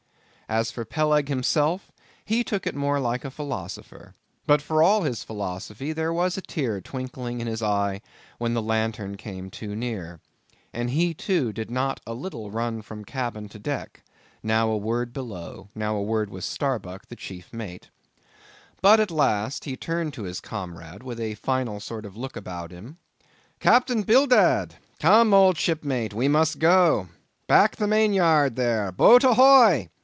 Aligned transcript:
As 0.49 0.69
for 0.69 0.83
Peleg 0.83 1.29
himself, 1.29 1.93
he 2.25 2.43
took 2.43 2.67
it 2.67 2.75
more 2.75 2.99
like 2.99 3.23
a 3.23 3.31
philosopher; 3.31 4.15
but 4.45 4.61
for 4.61 4.83
all 4.83 5.03
his 5.03 5.23
philosophy, 5.23 5.93
there 5.93 6.11
was 6.11 6.37
a 6.37 6.41
tear 6.41 6.81
twinkling 6.81 7.39
in 7.39 7.47
his 7.47 7.63
eye, 7.63 8.01
when 8.37 8.53
the 8.53 8.61
lantern 8.61 9.15
came 9.15 9.49
too 9.49 9.77
near. 9.77 10.19
And 10.73 10.89
he, 10.89 11.13
too, 11.13 11.53
did 11.53 11.71
not 11.71 12.01
a 12.05 12.13
little 12.13 12.51
run 12.51 12.81
from 12.81 13.05
cabin 13.05 13.47
to 13.47 13.59
deck—now 13.59 14.69
a 14.69 14.75
word 14.75 15.13
below, 15.13 15.69
and 15.73 15.79
now 15.79 15.95
a 15.95 16.01
word 16.03 16.29
with 16.29 16.43
Starbuck, 16.43 17.05
the 17.07 17.15
chief 17.15 17.53
mate. 17.53 17.89
But, 18.81 18.99
at 18.99 19.09
last, 19.09 19.63
he 19.63 19.77
turned 19.77 20.13
to 20.15 20.23
his 20.23 20.41
comrade, 20.41 21.01
with 21.01 21.21
a 21.21 21.35
final 21.35 21.79
sort 21.79 22.05
of 22.05 22.17
look 22.17 22.35
about 22.35 22.71
him,—"Captain 22.71 24.03
Bildad—come, 24.03 25.33
old 25.33 25.55
shipmate, 25.57 26.13
we 26.13 26.27
must 26.27 26.59
go. 26.59 27.07
Back 27.47 27.77
the 27.77 27.87
main 27.87 28.11
yard 28.11 28.57
there! 28.57 28.91
Boat 28.91 29.23
ahoy! 29.23 29.87